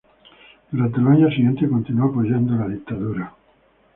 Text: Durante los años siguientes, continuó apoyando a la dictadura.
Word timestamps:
Durante 0.71 0.97
los 0.97 1.11
años 1.15 1.31
siguientes, 1.35 1.69
continuó 1.69 2.09
apoyando 2.09 2.55
a 2.55 2.65
la 2.65 2.69
dictadura. 2.69 3.35